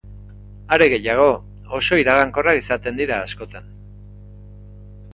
[0.77, 1.27] Are gehiago,
[1.81, 3.73] oso iragankorrak izaten dira askotan.